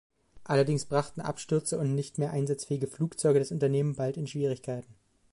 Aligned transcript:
Allerdings 0.45 0.85
brachten 0.87 1.21
Abstürze 1.21 1.77
und 1.77 1.93
nicht 1.93 2.17
mehr 2.17 2.31
einsatzfähige 2.31 2.87
Flugzeuge 2.87 3.37
das 3.37 3.51
Unternehmen 3.51 3.93
bald 3.93 4.17
in 4.17 4.25
Schwierigkeiten. 4.25 4.95